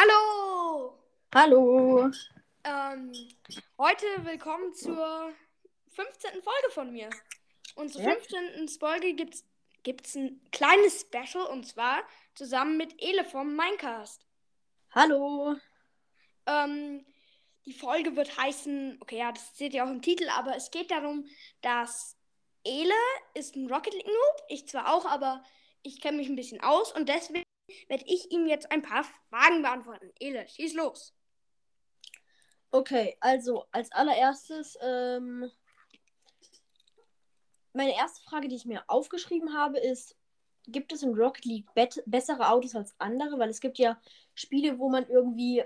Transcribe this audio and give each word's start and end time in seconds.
Hallo! 0.00 0.96
Hallo. 1.34 2.08
Ähm, 2.62 3.12
heute 3.78 4.06
willkommen 4.18 4.72
zur 4.72 5.32
15. 5.90 6.40
Folge 6.40 6.70
von 6.72 6.92
mir. 6.92 7.10
Und 7.74 7.92
zur 7.92 8.02
Ja. 8.02 8.12
15. 8.12 8.68
Folge 8.78 9.14
gibt's, 9.14 9.44
gibt's 9.82 10.14
ein 10.14 10.40
kleines 10.52 11.00
Special 11.00 11.44
und 11.46 11.66
zwar 11.66 12.04
zusammen 12.36 12.76
mit 12.76 13.02
Ele 13.02 13.24
vom 13.24 13.56
Minecast. 13.56 14.24
Hallo. 14.92 15.56
Ähm, 16.46 17.04
die 17.66 17.72
Folge 17.72 18.14
wird 18.14 18.38
heißen, 18.38 18.98
okay, 19.00 19.18
ja, 19.18 19.32
das 19.32 19.58
seht 19.58 19.74
ihr 19.74 19.84
auch 19.84 19.90
im 19.90 20.02
Titel, 20.02 20.28
aber 20.28 20.54
es 20.54 20.70
geht 20.70 20.92
darum, 20.92 21.26
dass 21.60 22.16
Ele 22.62 22.94
ist 23.34 23.56
ein 23.56 23.66
Rocket 23.68 23.94
League 23.94 24.06
Noob, 24.06 24.44
ich 24.48 24.68
zwar 24.68 24.94
auch, 24.94 25.06
aber 25.06 25.42
ich 25.82 26.00
kenne 26.00 26.18
mich 26.18 26.28
ein 26.28 26.36
bisschen 26.36 26.60
aus 26.60 26.92
und 26.92 27.08
deswegen 27.08 27.47
werde 27.88 28.04
ich 28.06 28.30
ihm 28.30 28.46
jetzt 28.46 28.70
ein 28.70 28.82
paar 28.82 29.04
Fragen 29.28 29.62
beantworten. 29.62 30.12
Ele, 30.18 30.46
schieß 30.48 30.74
los. 30.74 31.14
Okay, 32.70 33.16
also 33.20 33.64
als 33.72 33.90
allererstes, 33.92 34.78
ähm, 34.82 35.50
meine 37.72 37.94
erste 37.96 38.22
Frage, 38.22 38.48
die 38.48 38.56
ich 38.56 38.66
mir 38.66 38.84
aufgeschrieben 38.88 39.56
habe, 39.56 39.78
ist, 39.78 40.16
gibt 40.66 40.92
es 40.92 41.02
in 41.02 41.14
Rocket 41.14 41.44
League 41.46 41.68
bessere 42.06 42.50
Autos 42.50 42.74
als 42.74 42.94
andere? 42.98 43.38
Weil 43.38 43.48
es 43.48 43.60
gibt 43.60 43.78
ja 43.78 44.00
Spiele, 44.34 44.78
wo 44.78 44.90
man 44.90 45.08
irgendwie 45.08 45.64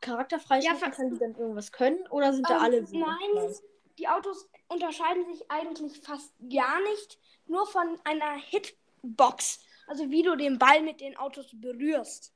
Charakter 0.00 0.38
freischalten 0.38 0.80
ver- 0.80 0.90
kann, 0.90 1.10
die 1.10 1.18
dann 1.18 1.34
irgendwas 1.34 1.72
können, 1.72 2.06
oder 2.08 2.32
sind 2.32 2.48
da 2.48 2.56
Ähm, 2.56 2.62
alle 2.62 2.86
so? 2.86 2.98
Nein, 2.98 3.54
die 3.98 4.08
Autos 4.08 4.50
unterscheiden 4.68 5.24
sich 5.26 5.50
eigentlich 5.50 6.00
fast 6.00 6.34
gar 6.40 6.80
nicht, 6.82 7.18
nur 7.46 7.66
von 7.66 7.98
einer 8.04 8.34
Hitbox. 8.36 9.60
Also 9.90 10.08
wie 10.08 10.22
du 10.22 10.36
den 10.36 10.56
Ball 10.56 10.82
mit 10.82 11.00
den 11.00 11.16
Autos 11.16 11.48
berührst. 11.52 12.32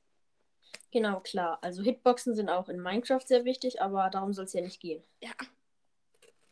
Genau, 0.91 1.21
klar. 1.21 1.57
Also 1.61 1.83
Hitboxen 1.83 2.35
sind 2.35 2.49
auch 2.49 2.67
in 2.67 2.81
Minecraft 2.81 3.21
sehr 3.25 3.45
wichtig, 3.45 3.81
aber 3.81 4.09
darum 4.09 4.33
soll 4.33 4.43
es 4.43 4.51
ja 4.51 4.59
nicht 4.59 4.81
gehen. 4.81 5.01
Ja. 5.21 5.31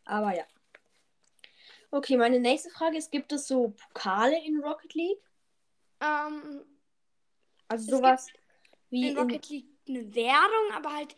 Aber 0.05 0.33
ja. 0.33 0.45
Okay, 1.91 2.15
meine 2.15 2.39
nächste 2.39 2.69
Frage 2.69 2.97
ist, 2.97 3.11
gibt 3.11 3.33
es 3.33 3.49
so 3.49 3.71
Pokale 3.71 4.41
in 4.45 4.63
Rocket 4.63 4.93
League? 4.93 5.21
Ähm, 5.99 6.63
Also 7.67 7.97
sowas 7.97 8.27
wie 8.89 9.09
in 9.09 9.17
Rocket 9.17 9.49
League 9.49 9.67
eine 9.89 10.15
Währung, 10.15 10.71
aber 10.71 10.93
halt 10.93 11.17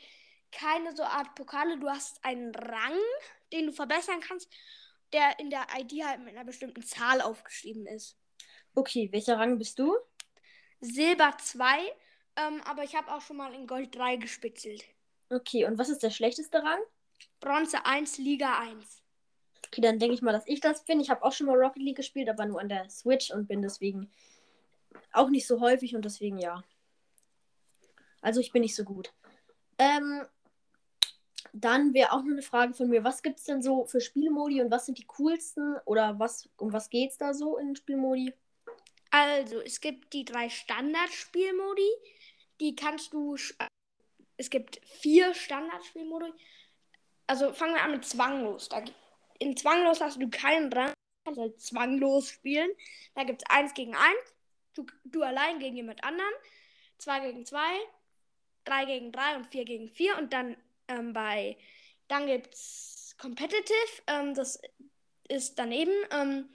keine 0.51 0.95
so 0.95 1.03
Art 1.03 1.35
Pokale. 1.35 1.77
Du 1.77 1.87
hast 1.87 2.25
einen 2.25 2.55
Rang, 2.55 2.97
den 3.53 3.67
du 3.67 3.71
verbessern 3.71 4.19
kannst, 4.19 4.51
der 5.13 5.37
in 5.39 5.51
der 5.51 5.67
ID 5.77 6.03
halt 6.03 6.21
mit 6.21 6.29
einer 6.29 6.43
bestimmten 6.43 6.81
Zahl 6.81 7.21
aufgeschrieben 7.21 7.85
ist. 7.85 8.17
Okay, 8.75 9.09
welcher 9.11 9.37
Rang 9.37 9.57
bist 9.57 9.79
du? 9.79 9.95
Silber 10.81 11.33
2, 11.41 11.65
ähm, 12.35 12.61
aber 12.65 12.83
ich 12.83 12.95
habe 12.95 13.11
auch 13.13 13.21
schon 13.21 13.37
mal 13.37 13.53
in 13.53 13.67
Gold 13.67 13.95
3 13.95 14.17
gespitzelt. 14.17 14.83
Okay, 15.29 15.65
und 15.65 15.77
was 15.77 15.89
ist 15.89 16.03
der 16.03 16.09
schlechteste 16.09 16.61
Rang? 16.61 16.79
Bronze 17.39 17.85
1, 17.85 18.17
Liga 18.17 18.59
1. 18.59 19.01
Okay, 19.67 19.81
dann 19.81 19.97
denke 19.97 20.13
ich 20.13 20.21
mal, 20.21 20.33
dass 20.33 20.47
ich 20.47 20.59
das 20.59 20.83
bin. 20.83 20.99
Ich 20.99 21.09
habe 21.09 21.23
auch 21.23 21.31
schon 21.31 21.47
mal 21.47 21.57
Rocket 21.57 21.81
League 21.81 21.95
gespielt, 21.95 22.29
aber 22.29 22.45
nur 22.45 22.59
an 22.59 22.69
der 22.69 22.89
Switch 22.89 23.31
und 23.31 23.47
bin 23.47 23.61
deswegen 23.61 24.11
auch 25.13 25.29
nicht 25.29 25.47
so 25.47 25.61
häufig 25.61 25.95
und 25.95 26.03
deswegen 26.03 26.37
ja. 26.37 26.61
Also 28.21 28.41
ich 28.41 28.51
bin 28.51 28.61
nicht 28.61 28.75
so 28.75 28.83
gut. 28.83 29.13
Ähm, 29.77 30.25
dann 31.53 31.93
wäre 31.93 32.11
auch 32.11 32.23
noch 32.23 32.31
eine 32.31 32.41
Frage 32.41 32.73
von 32.73 32.89
mir. 32.89 33.03
Was 33.03 33.23
gibt 33.23 33.39
es 33.39 33.45
denn 33.45 33.61
so 33.61 33.85
für 33.85 34.01
Spielmodi 34.01 34.61
und 34.61 34.69
was 34.69 34.85
sind 34.85 34.97
die 34.97 35.05
coolsten 35.05 35.77
oder 35.85 36.19
was 36.19 36.49
um 36.57 36.73
was 36.73 36.89
geht's 36.89 37.17
da 37.17 37.33
so 37.33 37.57
in 37.57 37.75
Spielmodi? 37.75 38.33
Also, 39.15 39.61
es 39.61 39.79
gibt 39.79 40.11
die 40.11 40.25
drei 40.25 40.49
Standardspielmodi. 40.49 41.89
Die 42.59 42.75
kannst 42.75 43.13
du. 43.13 43.35
äh, 43.59 43.67
Es 44.35 44.49
gibt 44.49 44.81
vier 44.85 45.33
Standardspielmodi. 45.33 46.33
Also 47.27 47.53
fangen 47.53 47.75
wir 47.75 47.81
an 47.83 47.91
mit 47.91 48.03
zwanglos. 48.05 48.67
Da, 48.67 48.83
in 49.39 49.55
zwanglos 49.55 50.01
hast 50.01 50.21
du 50.21 50.29
keinen 50.29 50.71
Rang. 50.73 50.93
Kannst 51.23 51.39
halt 51.39 51.61
zwanglos 51.61 52.29
spielen. 52.29 52.69
Da 53.15 53.23
gibt 53.23 53.41
es 53.41 53.49
eins 53.49 53.73
gegen 53.73 53.95
eins. 53.95 54.35
Du, 54.73 54.85
du 55.05 55.23
allein 55.23 55.59
gegen 55.59 55.77
jemand 55.77 56.03
anderen. 56.03 56.33
Zwei 56.97 57.21
gegen 57.21 57.45
zwei. 57.45 57.73
Drei 58.65 58.83
gegen 58.83 59.13
drei 59.13 59.37
und 59.37 59.47
vier 59.47 59.63
gegen 59.63 59.87
vier. 59.87 60.17
Und 60.17 60.33
dann 60.33 60.57
ähm, 60.89 61.13
bei. 61.13 61.57
Dann 62.09 62.27
gibt 62.27 62.53
es 62.53 63.15
Competitive. 63.17 64.01
Ähm, 64.07 64.33
das 64.33 64.59
ist 65.29 65.57
daneben. 65.57 65.93
Ähm, 66.11 66.49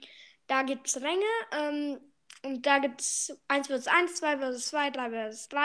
da 0.45 0.61
gibt 0.61 0.87
es 0.87 1.01
Ränge. 1.01 1.25
Und 2.43 2.65
da 2.65 2.79
gibt 2.79 3.01
es 3.01 3.37
1 3.47 3.67
vs 3.67 3.87
1, 3.87 4.15
2 4.15 4.37
vs 4.37 4.67
2, 4.69 4.89
3 4.91 5.31
vs 5.31 5.49
3. 5.49 5.59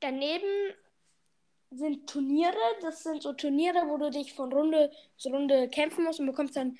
Daneben 0.00 0.74
sind 1.70 2.08
Turniere. 2.08 2.56
Das 2.80 3.02
sind 3.02 3.22
so 3.22 3.32
Turniere, 3.32 3.88
wo 3.88 3.98
du 3.98 4.10
dich 4.10 4.32
von 4.32 4.52
Runde 4.52 4.90
zu 5.16 5.28
Runde 5.28 5.68
kämpfen 5.68 6.04
musst 6.04 6.20
und 6.20 6.26
bekommst 6.26 6.56
dann 6.56 6.78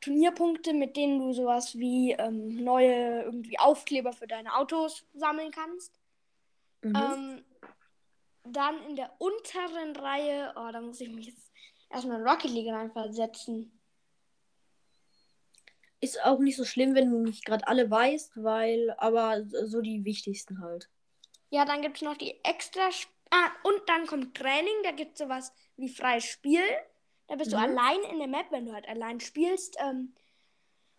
Turnierpunkte, 0.00 0.74
mit 0.74 0.96
denen 0.96 1.20
du 1.20 1.32
sowas 1.32 1.78
wie 1.78 2.12
ähm, 2.12 2.62
neue 2.62 3.22
irgendwie 3.22 3.58
Aufkleber 3.58 4.12
für 4.12 4.26
deine 4.26 4.54
Autos 4.56 5.06
sammeln 5.14 5.50
kannst. 5.50 5.98
Mhm. 6.82 6.96
Ähm, 6.96 7.44
dann 8.44 8.82
in 8.88 8.96
der 8.96 9.10
unteren 9.18 9.96
Reihe, 9.96 10.52
oh, 10.56 10.70
da 10.70 10.80
muss 10.80 11.00
ich 11.00 11.08
mich 11.08 11.26
jetzt 11.26 11.50
erstmal 11.90 12.20
in 12.20 12.26
Rocket 12.26 12.50
League 12.50 12.72
reinversetzen. 12.72 13.72
Ist 16.04 16.22
auch 16.24 16.38
nicht 16.38 16.56
so 16.56 16.64
schlimm, 16.64 16.94
wenn 16.94 17.10
du 17.10 17.18
nicht 17.18 17.44
gerade 17.46 17.66
alle 17.66 17.90
weißt, 17.90 18.32
weil, 18.42 18.94
aber 18.98 19.42
so 19.44 19.80
die 19.80 20.04
wichtigsten 20.04 20.60
halt. 20.60 20.88
Ja, 21.50 21.64
dann 21.64 21.80
gibt 21.82 21.96
es 21.96 22.02
noch 22.02 22.16
die 22.16 22.44
extra. 22.44 22.88
Sp- 22.92 23.08
Ah, 23.30 23.50
und 23.64 23.80
dann 23.88 24.06
kommt 24.06 24.36
Training. 24.36 24.74
Da 24.84 24.92
gibt 24.92 25.12
es 25.14 25.18
sowas 25.18 25.52
wie 25.76 25.88
freies 25.88 26.24
Spiel. 26.24 26.62
Da 27.26 27.36
bist 27.36 27.52
du 27.52 27.56
Mhm. 27.56 27.62
allein 27.64 28.00
in 28.12 28.18
der 28.18 28.28
Map, 28.28 28.46
wenn 28.50 28.66
du 28.66 28.72
halt 28.72 28.86
allein 28.86 29.18
spielst. 29.18 29.76
Ähm, 29.80 30.14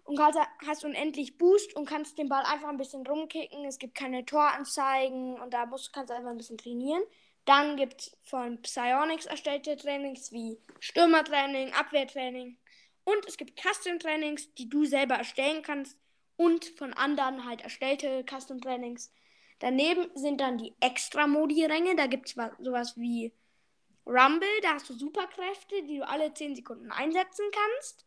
und 0.03 0.17
kannst, 0.17 0.39
hast 0.67 0.83
unendlich 0.83 1.37
Boost 1.37 1.75
und 1.75 1.85
kannst 1.87 2.17
den 2.17 2.27
Ball 2.29 2.43
einfach 2.43 2.67
ein 2.69 2.77
bisschen 2.77 3.05
rumkicken. 3.07 3.63
Es 3.65 3.77
gibt 3.79 3.95
keine 3.95 4.25
Toranzeigen 4.25 5.39
und 5.39 5.53
da 5.53 5.65
musst, 5.65 5.93
kannst 5.93 6.09
du 6.09 6.15
einfach 6.15 6.31
ein 6.31 6.37
bisschen 6.37 6.57
trainieren. 6.57 7.01
Dann 7.45 7.77
gibt 7.77 8.01
es 8.01 8.17
von 8.23 8.61
Psyonix 8.61 9.27
erstellte 9.27 9.77
Trainings 9.77 10.31
wie 10.31 10.57
Stürmertraining, 10.79 11.73
Abwehrtraining. 11.73 12.57
Und 13.05 13.25
es 13.27 13.37
gibt 13.37 13.61
Custom-Trainings, 13.61 14.53
die 14.55 14.67
du 14.67 14.85
selber 14.85 15.15
erstellen 15.15 15.61
kannst. 15.61 15.97
Und 16.35 16.65
von 16.77 16.93
anderen 16.93 17.45
halt 17.45 17.61
erstellte 17.61 18.25
Custom-Trainings. 18.29 19.13
Daneben 19.59 20.09
sind 20.15 20.41
dann 20.41 20.57
die 20.57 20.75
Extra-Modi-Ränge. 20.81 21.95
Da 21.95 22.07
gibt 22.07 22.27
es 22.27 22.35
sowas 22.59 22.97
wie 22.97 23.31
Rumble. 24.05 24.61
Da 24.61 24.73
hast 24.73 24.89
du 24.89 24.93
Superkräfte, 24.93 25.83
die 25.83 25.99
du 25.99 26.07
alle 26.07 26.33
10 26.33 26.55
Sekunden 26.57 26.91
einsetzen 26.91 27.45
kannst. 27.51 28.05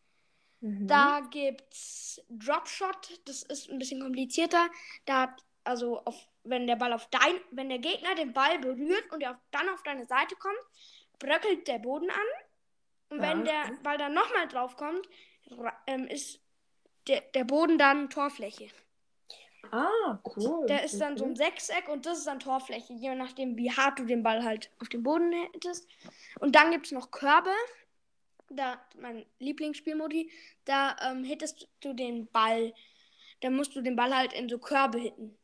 Mhm. 0.60 0.86
Da 0.86 1.20
gibt's 1.30 2.20
Dropshot, 2.28 3.20
das 3.26 3.42
ist 3.44 3.70
ein 3.70 3.78
bisschen 3.78 4.00
komplizierter. 4.00 4.68
Da 5.04 5.22
hat, 5.22 5.44
also 5.64 6.00
auf, 6.04 6.16
wenn 6.44 6.66
der 6.66 6.76
Ball 6.76 6.92
auf 6.92 7.08
dein, 7.10 7.40
wenn 7.50 7.68
der 7.68 7.78
Gegner 7.78 8.14
den 8.14 8.32
Ball 8.32 8.58
berührt 8.58 9.10
und 9.12 9.22
er 9.22 9.32
auf, 9.32 9.36
dann 9.50 9.68
auf 9.68 9.82
deine 9.82 10.06
Seite 10.06 10.34
kommt, 10.36 10.58
bröckelt 11.18 11.68
der 11.68 11.78
Boden 11.78 12.10
an. 12.10 12.16
Und 13.10 13.18
Ja, 13.22 13.28
wenn 13.30 13.44
der 13.44 13.62
okay. 13.64 13.76
Ball 13.82 13.98
dann 13.98 14.14
nochmal 14.14 14.48
drauf 14.48 14.76
kommt, 14.76 15.08
ra- 15.50 15.76
ähm, 15.86 16.06
ist 16.06 16.40
der, 17.06 17.22
der 17.22 17.44
Boden 17.44 17.78
dann 17.78 18.10
Torfläche. 18.10 18.68
Ah, 19.70 20.18
cool. 20.36 20.66
Der 20.66 20.84
ist 20.84 20.98
dann 21.00 21.16
so 21.18 21.24
ein 21.24 21.36
Sechseck 21.36 21.88
und 21.88 22.06
das 22.06 22.18
ist 22.18 22.26
dann 22.26 22.40
Torfläche, 22.40 22.92
je 22.94 23.14
nachdem, 23.14 23.56
wie 23.56 23.70
hart 23.70 23.98
du 23.98 24.04
den 24.04 24.22
Ball 24.22 24.44
halt 24.44 24.70
auf 24.80 24.88
den 24.88 25.02
Boden 25.02 25.32
hättest. 25.52 25.88
Und 26.40 26.54
dann 26.54 26.70
gibt 26.70 26.86
es 26.86 26.92
noch 26.92 27.10
Körbe. 27.10 27.50
Da, 28.50 28.80
mein 28.98 29.26
Lieblingsspielmodi, 29.40 30.30
da 30.64 30.96
ähm, 31.02 31.22
hittest 31.22 31.68
du 31.80 31.92
den 31.92 32.28
Ball. 32.28 32.72
Da 33.40 33.50
musst 33.50 33.76
du 33.76 33.82
den 33.82 33.94
Ball 33.94 34.16
halt 34.16 34.32
in 34.32 34.48
so 34.48 34.58
Körbe 34.58 34.98
hitten. 34.98 35.36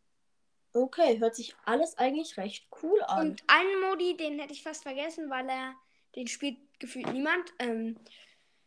Okay, 0.72 1.18
hört 1.20 1.36
sich 1.36 1.54
alles 1.66 1.98
eigentlich 1.98 2.36
recht 2.38 2.66
cool 2.82 3.00
an. 3.02 3.30
Und 3.30 3.44
einen 3.46 3.80
Modi, 3.82 4.16
den 4.16 4.38
hätte 4.38 4.54
ich 4.54 4.62
fast 4.62 4.82
vergessen, 4.82 5.28
weil 5.28 5.48
er, 5.48 5.74
den 6.16 6.26
spielt 6.26 6.56
gefühlt 6.84 7.12
niemand. 7.12 7.52
Ähm, 7.58 7.96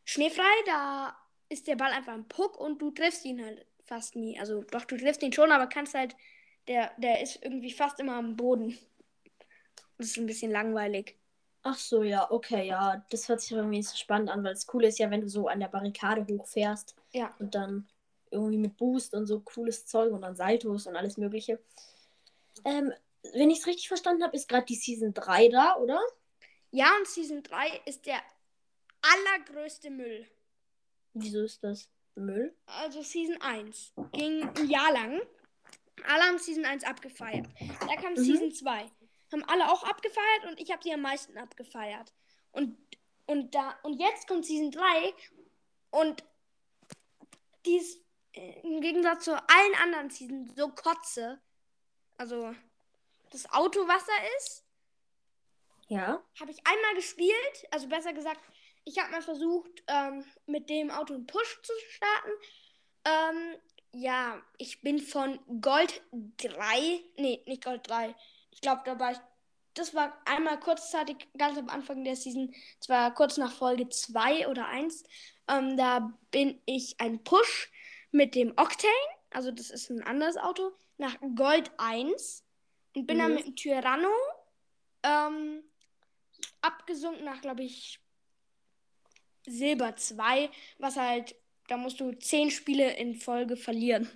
Schneefrei, 0.05 0.43
da 0.65 1.15
ist 1.49 1.67
der 1.67 1.75
Ball 1.75 1.91
einfach 1.91 2.13
ein 2.13 2.27
Puck 2.27 2.59
und 2.59 2.81
du 2.81 2.91
triffst 2.91 3.25
ihn 3.25 3.43
halt 3.43 3.65
fast 3.85 4.15
nie. 4.15 4.39
Also 4.39 4.63
doch, 4.63 4.85
du 4.85 4.97
triffst 4.97 5.21
ihn 5.21 5.33
schon, 5.33 5.51
aber 5.51 5.67
kannst 5.67 5.93
halt, 5.93 6.15
der, 6.67 6.91
der 6.97 7.21
ist 7.21 7.39
irgendwie 7.43 7.71
fast 7.71 7.99
immer 7.99 8.15
am 8.15 8.35
Boden. 8.35 8.77
Das 9.97 10.07
ist 10.07 10.17
ein 10.17 10.25
bisschen 10.25 10.51
langweilig. 10.51 11.17
Ach 11.63 11.77
so, 11.77 12.03
ja, 12.03 12.29
okay, 12.31 12.67
ja. 12.67 13.05
Das 13.09 13.27
hört 13.27 13.41
sich 13.41 13.51
irgendwie 13.51 13.77
nicht 13.77 13.89
so 13.89 13.97
spannend 13.97 14.29
an, 14.29 14.43
weil 14.43 14.53
das 14.53 14.67
Coole 14.67 14.87
ist 14.87 14.99
ja, 14.99 15.09
wenn 15.11 15.21
du 15.21 15.29
so 15.29 15.47
an 15.47 15.59
der 15.59 15.67
Barrikade 15.67 16.25
hochfährst 16.27 16.95
Ja. 17.11 17.33
und 17.39 17.55
dann 17.55 17.87
irgendwie 18.31 18.57
mit 18.57 18.77
Boost 18.77 19.13
und 19.13 19.25
so 19.25 19.39
cooles 19.41 19.85
Zeug 19.85 20.11
und 20.11 20.21
dann 20.21 20.35
Saltos 20.35 20.87
und 20.87 20.95
alles 20.95 21.17
Mögliche. 21.17 21.59
Ähm, 22.65 22.93
wenn 23.33 23.49
ich 23.49 23.59
es 23.59 23.67
richtig 23.67 23.87
verstanden 23.87 24.23
habe, 24.23 24.35
ist 24.35 24.47
gerade 24.47 24.65
die 24.65 24.75
Season 24.75 25.13
3 25.13 25.49
da, 25.49 25.75
oder? 25.77 25.99
Ja, 26.71 26.95
und 26.97 27.07
Season 27.07 27.43
3 27.43 27.81
ist 27.85 28.05
der 28.05 28.21
allergrößte 29.01 29.89
Müll. 29.89 30.27
Wieso 31.13 31.43
ist 31.43 31.63
das 31.63 31.89
Müll? 32.15 32.55
Also 32.65 33.01
Season 33.01 33.39
1 33.41 33.93
ging 34.11 34.47
ein 34.47 34.69
Jahr 34.69 34.91
lang. 34.91 35.21
Alle 36.05 36.23
haben 36.23 36.37
Season 36.39 36.65
1 36.65 36.83
abgefeiert. 36.83 37.47
Da 37.81 37.95
kam 37.95 38.13
Mhm. 38.13 38.17
Season 38.17 38.51
2. 38.53 38.91
haben 39.31 39.43
alle 39.45 39.69
auch 39.71 39.83
abgefeiert 39.83 40.45
und 40.47 40.59
ich 40.59 40.71
habe 40.71 40.81
sie 40.83 40.93
am 40.93 41.01
meisten 41.01 41.37
abgefeiert. 41.37 42.13
Und, 42.51 42.77
und, 43.25 43.53
da, 43.55 43.77
und 43.83 43.99
jetzt 43.99 44.27
kommt 44.27 44.45
Season 44.45 44.71
3 44.71 45.13
und 45.91 46.23
die 47.65 47.77
ist 47.77 47.99
äh, 48.33 48.59
im 48.61 48.79
Gegensatz 48.81 49.25
zu 49.25 49.33
allen 49.33 49.75
anderen 49.83 50.09
Seasons 50.09 50.53
so 50.55 50.69
kotze. 50.69 51.41
Also, 52.17 52.55
das 53.31 53.51
Auto 53.51 53.87
Wasser 53.87 54.13
ist, 54.37 54.63
Ja. 55.89 56.21
habe 56.39 56.51
ich 56.51 56.59
einmal 56.65 56.95
gespielt. 56.95 57.67
Also 57.71 57.87
besser 57.87 58.13
gesagt, 58.13 58.41
ich 58.83 58.97
habe 58.99 59.11
mal 59.11 59.21
versucht, 59.21 59.83
ähm, 59.87 60.23
mit 60.45 60.69
dem 60.69 60.91
Auto 60.91 61.13
einen 61.13 61.27
Push 61.27 61.61
zu 61.61 61.73
starten. 61.89 62.31
Ähm, 63.05 63.55
ja, 63.93 64.41
ich 64.57 64.81
bin 64.81 64.99
von 64.99 65.39
Gold 65.61 66.01
3, 66.11 67.01
nee, 67.17 67.41
nicht 67.45 67.63
Gold 67.63 67.87
3. 67.89 68.15
Ich 68.51 68.61
glaube, 68.61 68.81
da 68.85 68.99
war 68.99 69.11
ich, 69.13 69.17
das 69.73 69.93
war 69.95 70.17
einmal 70.25 70.59
kurzzeitig, 70.59 71.27
ganz 71.37 71.57
am 71.57 71.69
Anfang 71.69 72.03
der 72.03 72.15
Season, 72.15 72.53
zwar 72.79 73.13
kurz 73.13 73.37
nach 73.37 73.53
Folge 73.53 73.87
2 73.89 74.47
oder 74.47 74.67
1. 74.67 75.03
Ähm, 75.47 75.77
da 75.77 76.13
bin 76.31 76.61
ich 76.65 76.99
ein 76.99 77.23
Push 77.23 77.71
mit 78.11 78.35
dem 78.35 78.51
Octane, 78.57 78.91
also 79.31 79.51
das 79.51 79.69
ist 79.69 79.89
ein 79.89 80.03
anderes 80.03 80.37
Auto, 80.37 80.71
nach 80.97 81.15
Gold 81.35 81.71
1 81.77 82.43
und 82.95 83.05
bin 83.07 83.19
dann 83.19 83.29
Mhm. 83.31 83.35
mit 83.35 83.45
dem 83.47 83.55
Tyranno 83.55 84.09
ähm, 85.03 85.63
abgesunken 86.67 87.25
nach, 87.25 87.41
glaube 87.41 87.63
ich, 87.63 87.99
Silber 89.47 89.95
2, 89.95 90.49
was 90.77 90.97
halt, 90.97 91.35
da 91.69 91.77
musst 91.77 91.99
du 91.99 92.11
10 92.11 92.51
Spiele 92.51 92.95
in 92.97 93.15
Folge 93.15 93.55
verlieren. 93.55 94.09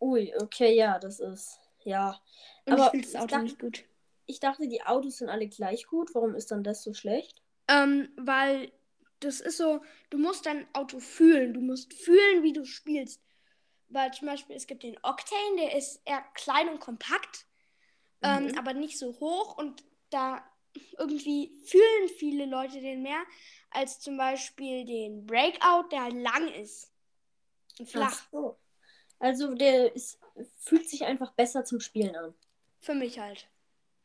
Ui, 0.00 0.32
okay, 0.40 0.74
ja, 0.74 0.98
das 0.98 1.20
ist. 1.20 1.58
Ja. 1.84 2.20
Und 2.64 2.74
Aber 2.74 2.94
ich 2.94 3.02
das 3.04 3.16
Auto 3.16 3.26
dachte- 3.28 3.42
nicht 3.44 3.58
gut. 3.58 3.84
Ich 4.26 4.40
dachte, 4.40 4.66
die 4.68 4.82
Autos 4.82 5.18
sind 5.18 5.28
alle 5.28 5.46
gleich 5.48 5.86
gut. 5.86 6.14
Warum 6.14 6.34
ist 6.34 6.50
dann 6.50 6.64
das 6.64 6.82
so 6.82 6.92
schlecht? 6.94 7.42
Ähm, 7.68 8.08
weil 8.16 8.72
das 9.20 9.40
ist 9.40 9.56
so, 9.58 9.80
du 10.10 10.18
musst 10.18 10.46
dein 10.46 10.66
Auto 10.74 10.98
fühlen. 10.98 11.54
Du 11.54 11.60
musst 11.60 11.94
fühlen, 11.94 12.42
wie 12.42 12.52
du 12.52 12.64
spielst. 12.64 13.22
Weil 13.88 14.12
zum 14.12 14.26
Beispiel, 14.26 14.56
es 14.56 14.66
gibt 14.66 14.82
den 14.82 14.98
Octane, 15.02 15.56
der 15.58 15.76
ist 15.76 16.00
eher 16.04 16.22
klein 16.34 16.68
und 16.68 16.80
kompakt, 16.80 17.46
ähm, 18.22 18.46
Mhm. 18.48 18.58
aber 18.58 18.72
nicht 18.74 18.98
so 18.98 19.18
hoch. 19.20 19.56
Und 19.58 19.84
da 20.10 20.44
irgendwie 20.98 21.52
fühlen 21.64 22.08
viele 22.18 22.46
Leute 22.46 22.80
den 22.80 23.02
mehr 23.02 23.22
als 23.70 24.00
zum 24.00 24.16
Beispiel 24.16 24.84
den 24.84 25.26
Breakout, 25.26 25.88
der 25.90 26.04
halt 26.04 26.14
lang 26.14 26.48
ist. 26.54 26.92
Und 27.78 27.88
flach. 27.88 28.12
Ach 28.12 28.28
so. 28.30 28.58
Also 29.18 29.54
der 29.54 29.94
ist, 29.94 30.18
fühlt 30.58 30.88
sich 30.88 31.04
einfach 31.04 31.32
besser 31.32 31.64
zum 31.64 31.80
Spielen 31.80 32.14
an. 32.16 32.34
Für 32.80 32.94
mich 32.94 33.18
halt. 33.18 33.48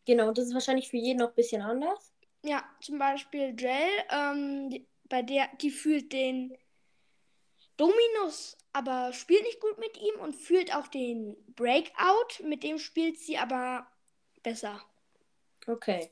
Genau, 0.06 0.32
das 0.32 0.48
ist 0.48 0.54
wahrscheinlich 0.54 0.90
für 0.90 0.98
jeden 0.98 1.20
noch 1.20 1.30
ein 1.30 1.36
bisschen 1.36 1.62
anders. 1.62 2.12
Ja, 2.44 2.64
zum 2.82 2.98
Beispiel 2.98 3.56
Jell, 3.58 3.90
ähm, 4.10 4.70
die, 4.70 4.88
bei 5.04 5.22
der, 5.22 5.50
die 5.62 5.70
fühlt 5.70 6.12
den 6.12 6.58
Dominus, 7.78 8.58
aber 8.74 9.14
spielt 9.14 9.44
nicht 9.44 9.60
gut 9.60 9.78
mit 9.78 9.98
ihm 9.98 10.20
und 10.20 10.36
fühlt 10.36 10.74
auch 10.76 10.88
den 10.88 11.36
Breakout, 11.56 12.44
mit 12.44 12.64
dem 12.64 12.80
spielt 12.80 13.20
sie 13.20 13.38
aber 13.38 13.88
besser. 14.44 14.82
Okay. 15.68 16.12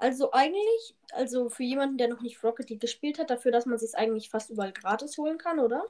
Also 0.00 0.32
eigentlich, 0.32 0.94
also 1.12 1.50
für 1.50 1.62
jemanden, 1.62 1.98
der 1.98 2.08
noch 2.08 2.22
nicht 2.22 2.42
Rocket 2.42 2.70
League 2.70 2.80
gespielt 2.80 3.18
hat, 3.18 3.30
dafür, 3.30 3.52
dass 3.52 3.66
man 3.66 3.78
sich 3.78 3.94
eigentlich 3.94 4.30
fast 4.30 4.50
überall 4.50 4.72
gratis 4.72 5.18
holen 5.18 5.38
kann, 5.38 5.58
oder? 5.60 5.84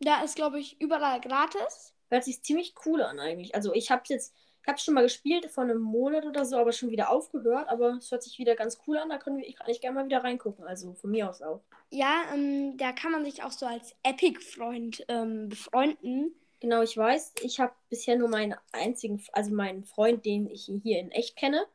Da 0.00 0.22
ist, 0.22 0.36
glaube 0.36 0.58
ich, 0.58 0.80
überall 0.80 1.20
gratis. 1.20 1.94
Hört 2.08 2.24
sich 2.24 2.42
ziemlich 2.42 2.74
cool 2.86 3.02
an 3.02 3.18
eigentlich. 3.20 3.54
Also 3.54 3.74
ich 3.74 3.90
habe 3.90 4.02
jetzt, 4.08 4.34
ich 4.62 4.68
habe 4.68 4.78
schon 4.78 4.94
mal 4.94 5.02
gespielt 5.02 5.50
vor 5.50 5.64
einem 5.64 5.80
Monat 5.80 6.24
oder 6.24 6.44
so, 6.46 6.56
aber 6.56 6.72
schon 6.72 6.90
wieder 6.90 7.10
aufgehört. 7.10 7.68
Aber 7.68 7.90
es 7.98 8.10
hört 8.10 8.22
sich 8.22 8.38
wieder 8.38 8.54
ganz 8.56 8.78
cool 8.86 8.98
an. 8.98 9.10
Da 9.10 9.18
können 9.18 9.38
wir, 9.38 9.46
ich 9.46 9.56
kann 9.56 9.68
ich 9.68 9.80
gerne 9.80 9.96
mal 9.96 10.04
wieder 10.06 10.24
reingucken. 10.24 10.64
Also 10.66 10.94
von 10.94 11.10
mir 11.10 11.28
aus 11.28 11.42
auch. 11.42 11.60
Ja, 11.90 12.22
ähm, 12.32 12.76
da 12.78 12.92
kann 12.92 13.12
man 13.12 13.24
sich 13.24 13.42
auch 13.42 13.52
so 13.52 13.66
als 13.66 13.94
Epic-Freund 14.02 15.04
ähm, 15.08 15.48
befreunden. 15.50 16.34
Genau, 16.60 16.82
ich 16.82 16.96
weiß, 16.96 17.34
ich 17.42 17.60
habe 17.60 17.74
bisher 17.90 18.16
nur 18.16 18.28
meinen 18.28 18.54
einzigen, 18.72 19.22
also 19.32 19.52
meinen 19.52 19.84
Freund, 19.84 20.24
den 20.24 20.48
ich 20.48 20.70
hier 20.82 21.00
in 21.00 21.10
echt 21.10 21.36
kenne, 21.36 21.66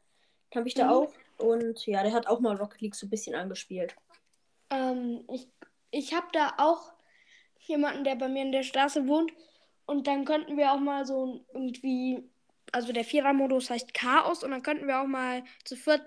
habe 0.55 0.67
ich 0.67 0.73
da 0.73 0.85
Mhm. 0.85 0.91
auch. 0.91 1.13
Und 1.41 1.85
ja, 1.87 2.03
der 2.03 2.13
hat 2.13 2.27
auch 2.27 2.39
mal 2.39 2.55
Rocket 2.55 2.81
League 2.81 2.95
so 2.95 3.07
ein 3.07 3.09
bisschen 3.09 3.35
angespielt. 3.35 3.95
Ähm, 4.69 5.23
ich 5.31 5.47
ich 5.91 6.13
habe 6.13 6.27
da 6.33 6.53
auch 6.57 6.93
jemanden, 7.59 8.03
der 8.05 8.15
bei 8.15 8.29
mir 8.29 8.43
in 8.43 8.51
der 8.53 8.63
Straße 8.63 9.07
wohnt. 9.07 9.31
Und 9.85 10.07
dann 10.07 10.25
könnten 10.25 10.57
wir 10.57 10.71
auch 10.71 10.79
mal 10.79 11.05
so 11.05 11.25
ein- 11.25 11.45
irgendwie, 11.53 12.29
also 12.71 12.93
der 12.93 13.03
Vierer-Modus 13.05 13.69
heißt 13.69 13.93
Chaos. 13.93 14.43
Und 14.43 14.51
dann 14.51 14.63
könnten 14.63 14.87
wir 14.87 15.01
auch 15.01 15.07
mal 15.07 15.43
zu 15.65 15.75
viert 15.75 16.05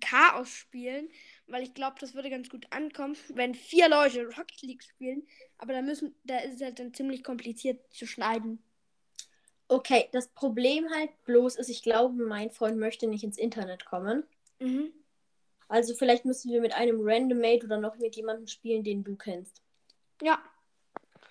Chaos 0.00 0.50
spielen. 0.50 1.10
Weil 1.46 1.62
ich 1.64 1.74
glaube, 1.74 1.96
das 2.00 2.14
würde 2.14 2.30
ganz 2.30 2.48
gut 2.48 2.66
ankommen, 2.70 3.16
wenn 3.34 3.54
vier 3.54 3.88
Leute 3.88 4.26
Rocket 4.26 4.62
League 4.62 4.82
spielen. 4.82 5.26
Aber 5.58 5.74
da 5.74 5.82
müssen, 5.82 6.14
da 6.24 6.38
ist 6.38 6.54
es 6.56 6.62
halt 6.62 6.78
dann 6.78 6.94
ziemlich 6.94 7.22
kompliziert 7.22 7.80
zu 7.92 8.06
schneiden. 8.06 8.62
Okay, 9.68 10.08
das 10.12 10.28
Problem 10.28 10.88
halt 10.94 11.10
bloß 11.24 11.56
ist, 11.56 11.68
ich 11.70 11.82
glaube, 11.82 12.22
mein 12.24 12.50
Freund 12.50 12.78
möchte 12.78 13.06
nicht 13.06 13.24
ins 13.24 13.38
Internet 13.38 13.84
kommen. 13.86 14.24
Mhm. 14.62 14.92
Also 15.68 15.94
vielleicht 15.94 16.24
müssen 16.24 16.52
wir 16.52 16.60
mit 16.60 16.74
einem 16.74 17.00
Randomate 17.00 17.64
oder 17.64 17.78
noch 17.78 17.96
mit 17.96 18.14
jemandem 18.16 18.46
spielen, 18.46 18.84
den 18.84 19.02
du 19.02 19.16
kennst. 19.16 19.62
Ja. 20.20 20.42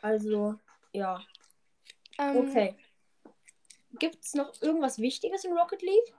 Also, 0.01 0.55
ja. 0.93 1.21
Ähm, 2.17 2.37
Okay. 2.37 2.75
Gibt 3.99 4.23
es 4.23 4.33
noch 4.33 4.59
irgendwas 4.61 4.99
Wichtiges 4.99 5.43
in 5.43 5.53
Rocket 5.53 5.81
League? 5.81 6.13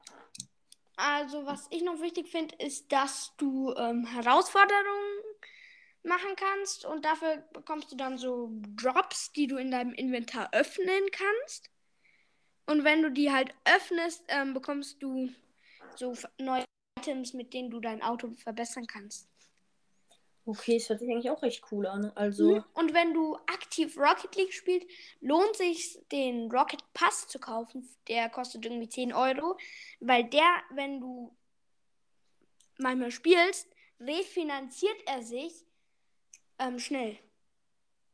Also, 0.96 1.46
was 1.46 1.66
ich 1.70 1.82
noch 1.82 2.00
wichtig 2.00 2.28
finde, 2.28 2.54
ist, 2.56 2.92
dass 2.92 3.32
du 3.38 3.74
ähm, 3.74 4.06
Herausforderungen 4.06 5.22
machen 6.04 6.36
kannst 6.36 6.84
und 6.84 7.04
dafür 7.04 7.38
bekommst 7.52 7.90
du 7.90 7.96
dann 7.96 8.18
so 8.18 8.50
Drops, 8.76 9.32
die 9.32 9.46
du 9.46 9.56
in 9.56 9.70
deinem 9.70 9.94
Inventar 9.94 10.48
öffnen 10.52 11.02
kannst. 11.10 11.70
Und 12.66 12.84
wenn 12.84 13.02
du 13.02 13.10
die 13.10 13.32
halt 13.32 13.54
öffnest, 13.64 14.24
ähm, 14.28 14.54
bekommst 14.54 15.02
du 15.02 15.30
so 15.96 16.14
neue 16.38 16.64
Items, 17.02 17.32
mit 17.32 17.52
denen 17.52 17.70
du 17.70 17.80
dein 17.80 18.02
Auto 18.02 18.30
verbessern 18.32 18.86
kannst. 18.86 19.28
Okay, 20.44 20.78
das 20.78 20.88
hört 20.88 20.98
sich 20.98 21.10
eigentlich 21.10 21.30
auch 21.30 21.42
recht 21.42 21.62
cool 21.70 21.86
an. 21.86 22.10
Also, 22.16 22.56
Mhm. 22.56 22.64
Und 22.74 22.94
wenn 22.94 23.14
du 23.14 23.36
aktiv 23.46 23.96
Rocket 23.96 24.34
League 24.34 24.52
spielst, 24.52 24.88
lohnt 25.20 25.56
sich 25.56 26.00
den 26.10 26.50
Rocket 26.50 26.82
Pass 26.94 27.28
zu 27.28 27.38
kaufen. 27.38 27.88
Der 28.08 28.28
kostet 28.28 28.64
irgendwie 28.64 28.88
10 28.88 29.12
Euro, 29.12 29.56
weil 30.00 30.24
der, 30.24 30.62
wenn 30.70 31.00
du 31.00 31.36
manchmal 32.78 33.12
spielst, 33.12 33.68
refinanziert 34.00 34.96
er 35.06 35.22
sich 35.22 35.64
ähm, 36.58 36.80
schnell. 36.80 37.18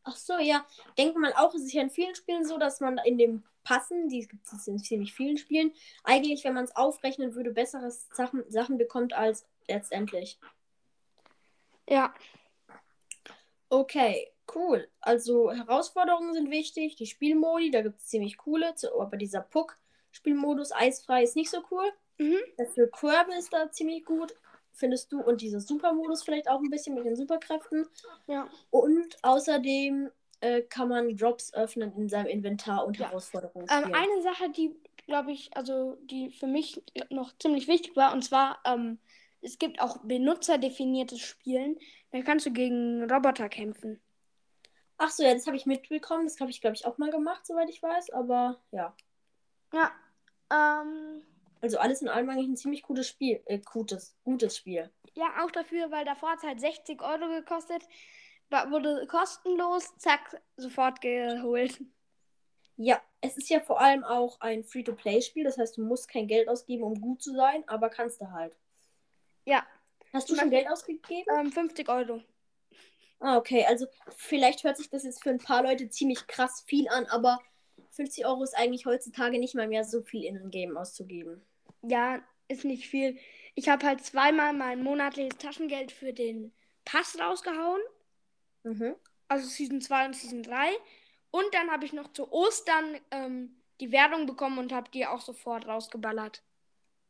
Ach 0.09 0.17
so, 0.17 0.39
ja. 0.39 0.65
Denkt 0.97 1.17
man 1.17 1.33
auch, 1.35 1.55
es 1.55 1.63
ist 1.63 1.73
ja 1.73 1.83
in 1.83 1.91
vielen 1.91 2.15
Spielen 2.15 2.45
so, 2.45 2.59
dass 2.59 2.81
man 2.81 2.99
in 3.05 3.19
dem 3.19 3.43
Passen, 3.65 4.09
die 4.09 4.27
gibt 4.27 4.47
es 4.47 4.67
in 4.67 4.79
ziemlich 4.79 5.13
vielen 5.13 5.37
Spielen, 5.37 5.73
eigentlich, 6.05 6.45
wenn 6.45 6.55
man 6.55 6.65
es 6.65 6.75
aufrechnen 6.75 7.35
würde, 7.35 7.51
bessere 7.51 7.91
Sachen, 7.91 8.45
Sachen 8.49 8.79
bekommt 8.79 9.13
als 9.13 9.47
letztendlich. 9.67 10.39
Ja, 11.89 12.13
Okay, 13.71 14.33
cool. 14.55 14.89
Also 15.01 15.53
Herausforderungen 15.53 16.33
sind 16.33 16.51
wichtig. 16.51 16.97
Die 16.97 17.07
Spielmodi, 17.07 17.71
da 17.71 17.83
gibt 17.83 17.99
es 17.99 18.07
ziemlich 18.07 18.39
coole. 18.39 18.75
Aber 18.99 19.17
dieser 19.17 19.41
Puck-Spielmodus 19.41 20.73
eisfrei 20.73 21.23
ist 21.23 21.37
nicht 21.37 21.51
so 21.51 21.63
cool. 21.71 21.91
mhm. 22.19 22.39
Dafür 22.57 22.91
Kirby 22.91 23.37
ist 23.39 23.53
da 23.53 23.71
ziemlich 23.71 24.05
gut, 24.05 24.35
findest 24.79 25.13
du. 25.13 25.21
Und 25.21 25.41
dieser 25.41 25.61
Supermodus 25.61 26.23
vielleicht 26.23 26.49
auch 26.49 26.61
ein 26.61 26.71
bisschen 26.71 26.95
mit 26.95 27.05
den 27.05 27.17
Superkräften. 27.17 27.87
ja. 28.27 28.49
Und 28.71 29.17
außerdem 29.23 30.11
äh, 30.41 30.63
kann 30.63 30.89
man 30.89 31.17
Drops 31.17 31.53
öffnen 31.55 31.93
in 31.97 32.09
seinem 32.09 32.27
Inventar 32.27 32.87
und 32.87 32.97
Ja. 32.99 33.09
Herausforderungen 33.09 33.67
Ähm, 33.71 33.93
eine 33.93 34.23
Sache, 34.23 34.51
die, 34.51 34.75
glaube 35.07 35.33
ich, 35.33 35.57
also 35.57 35.99
die 36.03 36.31
für 36.31 36.47
mich 36.47 36.83
noch 37.11 37.37
ziemlich 37.39 37.67
wichtig 37.69 37.97
war, 37.97 38.13
und 38.13 38.23
zwar, 38.23 38.61
ähm, 38.65 38.99
es 39.41 39.59
gibt 39.59 39.81
auch 39.81 39.99
benutzerdefiniertes 39.99 41.21
Spielen. 41.21 41.79
Da 42.11 42.23
kannst 42.23 42.47
du 42.47 42.53
gegen 42.53 43.09
Roboter 43.11 43.49
kämpfen. 43.49 44.01
Ach 44.97 45.11
so, 45.11 45.23
ja, 45.23 45.33
das 45.33 45.47
habe 45.47 45.57
ich 45.57 45.65
mitbekommen. 45.67 46.25
Das 46.25 46.41
habe 46.41 46.51
ich, 46.51 46.61
glaube 46.61 46.75
ich, 46.75 46.85
auch 46.87 46.99
mal 46.99 47.11
gemacht, 47.11 47.47
soweit 47.47 47.69
ich 47.71 47.81
weiß. 47.83 48.11
Aber 48.11 48.61
ja. 48.73 48.97
Ja. 49.73 49.93
Ähm, 50.51 51.23
Also 51.61 51.79
alles 51.79 52.03
in 52.03 52.09
allem 52.09 52.29
eigentlich 52.31 52.49
ein 52.49 52.57
ziemlich 52.57 52.83
gutes 52.83 53.09
Spiel. 53.09 53.43
Äh, 53.47 53.59
gutes, 53.59 54.17
gutes 54.25 54.57
Spiel. 54.57 54.91
ja, 55.15 55.27
auch 55.45 55.51
dafür, 55.51 55.91
weil 55.91 56.05
davor 56.05 56.31
hat 56.31 56.39
es 56.39 56.45
halt 56.45 56.61
60 56.61 57.03
Euro 57.03 57.29
gekostet. 57.29 57.83
Wurde 58.51 59.07
kostenlos, 59.09 59.97
zack, 59.99 60.41
sofort 60.57 61.01
geholt. 61.01 61.81
Ja, 62.77 63.03
es 63.21 63.37
ist 63.37 63.51
ja 63.51 63.61
vor 63.61 63.81
allem 63.81 64.05
auch 64.05 64.41
ein 64.41 64.63
Free-to-Play-Spiel. 64.65 65.45
Das 65.45 65.59
heißt, 65.59 65.77
du 65.77 65.83
musst 65.85 66.09
kein 66.09 66.29
Geld 66.29 66.49
ausgeben, 66.49 66.85
um 66.85 67.01
gut 67.01 67.21
zu 67.23 67.35
sein, 67.35 67.65
aber 67.67 67.91
kannst 67.91 68.21
du 68.21 68.31
halt. 68.31 68.57
Ja, 69.45 69.67
Hast 70.13 70.31
du 70.31 70.37
schon 70.37 70.49
Geld 70.51 70.71
ausgegeben? 70.71 71.27
ähm, 71.39 71.53
50 71.53 71.89
Euro. 71.89 72.23
Ah, 73.21 73.37
okay. 73.37 73.67
Also 73.67 73.87
vielleicht 74.17 74.65
hört 74.65 74.77
sich 74.79 74.89
das 74.89 75.03
jetzt 75.03 75.23
für 75.23 75.31
ein 75.31 75.39
paar 75.39 75.63
Leute 75.63 75.91
ziemlich 75.91 76.27
krass 76.29 76.63
viel 76.67 76.89
an, 76.89 77.05
aber 77.07 77.41
50 77.99 78.27
Euro 78.27 78.45
ist 78.45 78.57
eigentlich 78.57 78.87
heutzutage 78.87 79.41
nicht 79.41 79.57
mal 79.57 79.67
mehr 79.67 79.83
so 79.83 80.03
viel 80.03 80.25
in 80.25 80.37
ein 80.37 80.51
Game 80.53 80.77
auszugeben. 80.77 81.43
Ja, 81.83 82.23
ist 82.47 82.65
nicht 82.65 82.87
viel. 82.87 83.19
Ich 83.57 83.69
habe 83.69 83.85
halt 83.85 84.05
zweimal 84.05 84.53
mein 84.53 84.85
monatliches 84.85 85.37
Taschengeld 85.39 85.91
für 85.91 86.13
den 86.13 86.53
Pass 86.85 87.19
rausgehauen. 87.21 87.81
Mhm. 88.63 88.95
Also 89.27 89.49
Season 89.49 89.81
2 89.81 90.07
und 90.07 90.17
Season 90.17 90.45
3. 90.45 90.71
Und 91.33 91.53
dann 91.53 91.73
habe 91.73 91.85
ich 91.85 91.93
noch 91.93 92.13
zu 92.13 92.33
Ostern 92.33 93.01
ähm, 93.11 93.57
die 93.81 93.91
Werbung 93.91 94.27
bekommen 94.27 94.59
und 94.59 94.73
habe 94.73 94.89
die 94.93 95.05
auch 95.05 95.21
sofort 95.21 95.67
rausgeballert. 95.67 96.45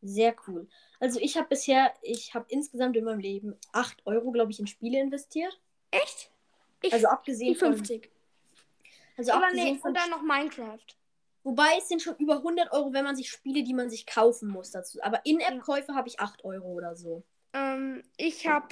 Sehr 0.01 0.35
cool. 0.47 0.69
Also 1.01 1.21
ich 1.21 1.37
habe 1.37 1.49
bisher, 1.49 1.93
ich 2.01 2.33
habe 2.33 2.47
insgesamt 2.49 2.97
in 2.97 3.05
meinem 3.05 3.21
Leben 3.21 3.57
8 3.73 4.07
Euro, 4.07 4.31
glaube 4.31 4.53
ich, 4.53 4.59
in 4.59 4.67
Spiele 4.67 5.01
investiert. 5.01 5.61
Echt? 5.91 6.31
Ich, 6.81 6.95
Also 6.95 7.09
abgesehen 7.09 7.53
die 7.53 7.59
von. 7.59 7.83
50. 9.19 9.35
Also 9.35 9.37
Oder 9.37 9.53
nee, 9.53 9.79
und 9.83 9.95
dann 9.95 10.11
noch 10.11 10.23
Minecraft. 10.23 10.79
Wobei 11.45 11.77
es 11.79 11.89
sind 11.89 12.03
schon 12.03 12.17
über 12.17 12.37
100 12.37 12.73
Euro, 12.73 12.93
wenn 12.93 13.05
man 13.05 13.17
sich 13.17 13.31
Spiele, 13.31 13.63
die 13.63 13.75
man 13.75 13.91
sich 13.91 14.07
kaufen 14.07 14.49
muss 14.49 14.71
dazu. 14.71 14.99
Aber 15.03 15.25
In-App-Käufe 15.25 15.95
habe 15.95 16.09
ich 16.09 16.21
8 16.21 16.45
Euro 16.45 16.67
oder 16.69 16.95
so. 16.97 17.23
Ähm, 17.53 18.03
ich 18.17 18.47
habe 18.47 18.69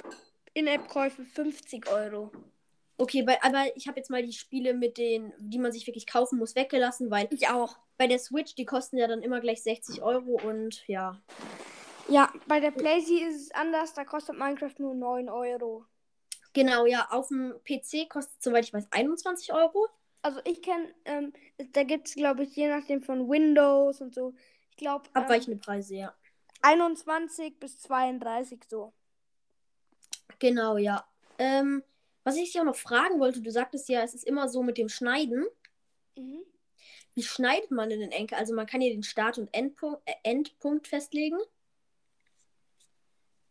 In-App-Käufe 0.53 1.23
50 1.23 1.89
Euro. 1.89 2.31
Okay, 2.97 3.23
bei, 3.23 3.41
aber 3.43 3.65
ich 3.75 3.87
habe 3.87 3.99
jetzt 3.99 4.09
mal 4.09 4.23
die 4.23 4.33
Spiele 4.33 4.73
mit 4.73 4.97
den, 4.97 5.31
die 5.37 5.59
man 5.59 5.71
sich 5.71 5.85
wirklich 5.85 6.07
kaufen 6.07 6.39
muss, 6.39 6.55
weggelassen, 6.55 7.11
weil 7.11 7.27
Ich 7.31 7.47
auch. 7.47 7.77
bei 7.97 8.07
der 8.07 8.19
Switch, 8.19 8.55
die 8.55 8.65
kosten 8.65 8.97
ja 8.97 9.07
dann 9.07 9.21
immer 9.21 9.39
gleich 9.39 9.61
60 9.63 10.01
Euro 10.01 10.39
und 10.43 10.87
ja. 10.87 11.19
Ja, 12.09 12.31
bei 12.47 12.59
der 12.59 12.71
PlayStation 12.71 13.29
ist 13.29 13.41
es 13.41 13.51
anders. 13.51 13.93
Da 13.93 14.03
kostet 14.05 14.37
Minecraft 14.37 14.73
nur 14.79 14.95
9 14.95 15.29
Euro. 15.29 15.85
Genau, 16.53 16.85
ja, 16.85 17.07
auf 17.11 17.27
dem 17.27 17.53
PC 17.63 18.09
kostet, 18.09 18.41
soweit 18.41 18.65
ich 18.65 18.73
weiß, 18.73 18.87
21 18.91 19.53
Euro. 19.53 19.87
Also 20.27 20.41
ich 20.43 20.61
kenne, 20.61 20.93
ähm, 21.05 21.31
da 21.71 21.83
gibt 21.83 22.09
es, 22.09 22.15
glaube 22.15 22.43
ich, 22.43 22.53
je 22.53 22.67
nachdem 22.67 23.01
von 23.01 23.29
Windows 23.29 24.01
und 24.01 24.13
so. 24.13 24.33
Ich 24.71 24.75
glaube, 24.75 25.05
ähm, 25.15 25.23
Abweichende 25.23 25.57
Preise, 25.57 25.95
ja. 25.95 26.13
21 26.63 27.57
bis 27.57 27.79
32 27.79 28.59
so. 28.67 28.91
Genau, 30.37 30.75
ja. 30.75 31.07
Ähm, 31.37 31.81
was 32.25 32.35
ich 32.35 32.51
dich 32.51 32.59
auch 32.59 32.65
noch 32.65 32.75
fragen 32.75 33.21
wollte, 33.21 33.41
du 33.41 33.49
sagtest 33.49 33.87
ja, 33.87 34.01
es 34.01 34.15
ist 34.15 34.25
immer 34.25 34.49
so 34.49 34.63
mit 34.63 34.77
dem 34.77 34.89
Schneiden. 34.89 35.45
Mhm. 36.17 36.43
Wie 37.13 37.23
schneidet 37.23 37.71
man 37.71 37.89
denn 37.89 38.01
den 38.01 38.11
Enkel? 38.11 38.37
Also 38.37 38.53
man 38.53 38.67
kann 38.67 38.81
ja 38.81 38.89
den 38.89 39.03
Start- 39.03 39.37
und 39.37 39.47
Endpunkt, 39.53 40.01
äh, 40.03 40.15
Endpunkt 40.23 40.89
festlegen. 40.89 41.39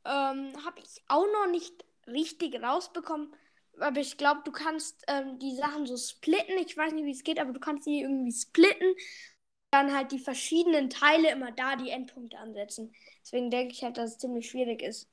Ähm, 0.05 0.53
habe 0.63 0.79
ich 0.81 1.03
auch 1.09 1.25
noch 1.25 1.51
nicht 1.51 1.87
richtig 2.07 2.63
rausbekommen. 2.63 3.33
Aber 3.79 4.01
ich 4.01 4.17
glaube, 4.17 4.41
du 4.45 4.53
kannst 4.53 5.05
ähm, 5.09 5.39
die 5.39 5.55
Sachen 5.55 5.87
so 5.87 5.97
splitten. 5.97 6.59
Ich 6.59 6.77
weiß 6.77 6.93
nicht, 6.93 7.05
wie 7.05 7.11
es 7.11 7.25
geht, 7.25 7.39
aber 7.39 7.53
du 7.53 7.61
kannst 7.61 7.87
die 7.87 8.01
irgendwie 8.01 8.33
splitten. 8.33 8.95
Dann 9.71 9.95
halt 9.95 10.13
die 10.13 10.19
verschiedenen 10.19 10.89
Teile 10.89 11.31
immer 11.31 11.53
da 11.53 11.77
die 11.77 11.91
Endpunkte 11.91 12.39
ansetzen. 12.39 12.95
Deswegen 13.23 13.51
denke 13.51 13.73
ich 13.73 13.83
halt, 13.83 13.99
dass 13.99 14.13
es 14.13 14.19
ziemlich 14.19 14.49
schwierig 14.49 14.83
ist. 14.83 15.09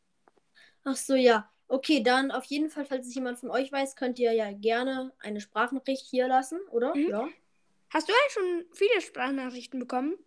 Ach 0.84 0.96
so, 0.96 1.15
ja. 1.15 1.50
Okay, 1.67 2.03
dann 2.03 2.32
auf 2.32 2.46
jeden 2.46 2.70
Fall, 2.70 2.86
falls 2.86 3.08
es 3.08 3.15
jemand 3.15 3.39
von 3.39 3.50
euch 3.50 3.72
weiß, 3.72 3.96
könnt 3.96 4.20
ihr 4.20 4.34
ja 4.34 4.51
gerne 4.51 5.12
eine 5.20 5.41
Sprachnachricht 5.41 6.05
hier 6.05 6.27
lassen, 6.27 6.60
oder? 6.72 6.96
Mhm. 6.96 7.10
Ja. 7.10 7.27
Hast 7.89 8.10
du 8.10 8.13
eigentlich 8.13 8.34
schon 8.34 8.65
viele 8.74 9.01
Sprachnachrichten 9.01 9.79
bekommen? 9.79 10.17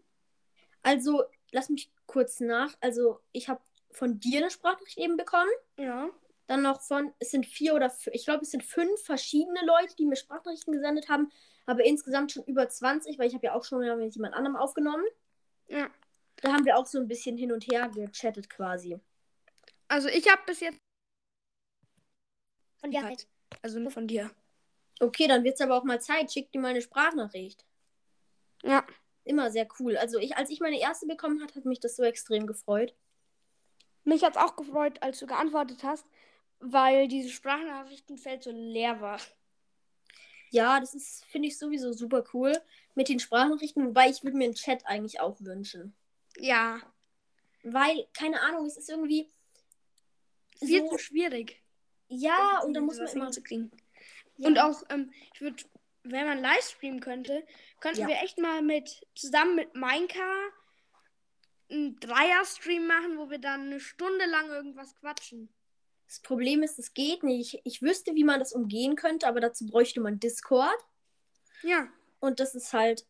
Also, 0.82 1.24
lass 1.52 1.68
mich 1.68 1.90
kurz 2.06 2.40
nach. 2.40 2.74
Also, 2.80 3.20
ich 3.32 3.48
habe 3.48 3.60
von 3.90 4.18
dir 4.18 4.38
eine 4.38 4.50
Sprachnachricht 4.50 4.98
eben 4.98 5.16
bekommen. 5.16 5.50
Ja. 5.78 6.10
Dann 6.46 6.62
noch 6.62 6.80
von, 6.80 7.12
es 7.18 7.30
sind 7.30 7.44
vier 7.44 7.74
oder 7.74 7.92
ich 8.12 8.24
glaube, 8.24 8.42
es 8.42 8.52
sind 8.52 8.62
fünf 8.62 9.02
verschiedene 9.02 9.64
Leute, 9.64 9.96
die 9.96 10.06
mir 10.06 10.16
Sprachnachrichten 10.16 10.72
gesendet 10.72 11.08
haben. 11.08 11.30
Aber 11.66 11.84
insgesamt 11.84 12.30
schon 12.30 12.44
über 12.44 12.68
20, 12.68 13.18
weil 13.18 13.26
ich 13.26 13.34
habe 13.34 13.46
ja 13.46 13.54
auch 13.54 13.64
schon 13.64 13.80
mit 13.98 14.14
jemand 14.14 14.34
anderem 14.34 14.56
aufgenommen. 14.56 15.04
Ja. 15.66 15.90
Da 16.36 16.52
haben 16.52 16.64
wir 16.64 16.76
auch 16.76 16.86
so 16.86 16.98
ein 16.98 17.08
bisschen 17.08 17.36
hin 17.36 17.50
und 17.50 17.64
her 17.64 17.88
gechattet 17.88 18.48
quasi. 18.48 19.00
Also 19.88 20.08
ich 20.08 20.30
habe 20.30 20.42
bis 20.46 20.60
jetzt. 20.60 20.78
Von 22.80 22.90
dir 22.90 23.02
halt. 23.02 23.26
Also 23.62 23.80
nur 23.80 23.90
von 23.90 24.06
dir. 24.06 24.30
Okay, 25.00 25.26
dann 25.26 25.44
wird 25.44 25.54
es 25.54 25.60
aber 25.60 25.76
auch 25.76 25.84
mal 25.84 26.00
Zeit. 26.00 26.32
Schick 26.32 26.52
dir 26.52 26.60
mal 26.60 26.68
eine 26.68 26.82
Sprachnachricht. 26.82 27.64
Ja. 28.62 28.86
Immer 29.24 29.50
sehr 29.50 29.66
cool. 29.80 29.96
Also 29.96 30.18
ich, 30.18 30.36
als 30.36 30.50
ich 30.50 30.60
meine 30.60 30.78
erste 30.78 31.06
bekommen 31.06 31.42
hat, 31.42 31.56
hat 31.56 31.64
mich 31.64 31.80
das 31.80 31.96
so 31.96 32.04
extrem 32.04 32.46
gefreut. 32.46 32.94
Mich 34.04 34.22
hat 34.22 34.36
es 34.36 34.42
auch 34.42 34.54
gefreut, 34.54 35.02
als 35.02 35.18
du 35.18 35.26
geantwortet 35.26 35.82
hast, 35.82 36.06
weil 36.60 37.08
diese 37.08 37.30
Sprachnachrichtenfeld 37.30 38.42
so 38.42 38.50
leer 38.50 39.00
war. 39.00 39.20
Ja, 40.50 40.80
das 40.80 40.94
ist, 40.94 41.24
finde 41.26 41.48
ich 41.48 41.58
sowieso 41.58 41.92
super 41.92 42.24
cool 42.32 42.52
mit 42.94 43.08
den 43.08 43.18
Sprachnachrichten, 43.20 43.86
wobei 43.86 44.08
ich 44.08 44.22
würde 44.22 44.36
mir 44.36 44.44
einen 44.44 44.54
Chat 44.54 44.86
eigentlich 44.86 45.20
auch 45.20 45.36
wünschen. 45.40 45.94
Ja. 46.38 46.80
Weil, 47.62 48.06
keine 48.14 48.40
Ahnung, 48.40 48.66
es 48.66 48.76
ist 48.76 48.88
irgendwie. 48.88 49.28
Viel 50.58 50.82
So, 50.82 50.90
zu 50.90 50.98
schwierig. 50.98 51.62
ja, 52.08 52.60
und 52.64 52.74
da 52.74 52.80
muss 52.80 52.98
man 52.98 53.08
immer. 53.08 53.24
hinzukriegen. 53.24 53.70
Ja. 54.38 54.48
Und 54.48 54.58
auch, 54.58 54.82
ähm, 54.90 55.12
ich 55.34 55.40
würde, 55.40 55.62
wenn 56.04 56.26
man 56.26 56.38
Livestreamen 56.40 57.00
könnte, 57.00 57.44
könnten 57.80 58.02
Ja. 58.02 58.08
wir 58.08 58.22
echt 58.22 58.38
mal 58.38 58.62
mit 58.62 59.06
zusammen 59.14 59.56
mit 59.56 59.74
Minecraft 59.74 60.52
einen 61.68 61.98
Dreier-Stream 61.98 62.86
machen, 62.86 63.18
wo 63.18 63.28
wir 63.28 63.38
dann 63.38 63.62
eine 63.62 63.80
Stunde 63.80 64.24
lang 64.26 64.48
irgendwas 64.48 64.94
quatschen. 64.94 65.48
Das 66.06 66.20
Problem 66.20 66.62
ist, 66.62 66.78
es 66.78 66.94
geht 66.94 67.22
nicht. 67.22 67.60
Ich, 67.64 67.82
wüsste, 67.82 68.14
wie 68.14 68.24
man 68.24 68.38
das 68.38 68.52
umgehen 68.52 68.96
könnte, 68.96 69.26
aber 69.26 69.40
dazu 69.40 69.66
bräuchte 69.66 70.00
man 70.00 70.20
Discord. 70.20 70.78
Ja. 71.62 71.88
Und 72.20 72.40
das 72.40 72.54
ist 72.54 72.72
halt 72.72 73.06